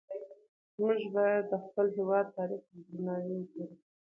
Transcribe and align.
موږ 0.79 0.99
باید 1.15 1.43
د 1.51 1.53
خپل 1.65 1.85
هېواد 1.97 2.25
تاریخ 2.37 2.61
ته 2.67 2.71
په 2.75 2.81
درناوي 2.89 3.35
وګورو. 3.41 3.75